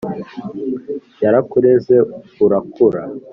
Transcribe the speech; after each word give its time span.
yarakureze 1.23 1.95
urakura 2.45 3.01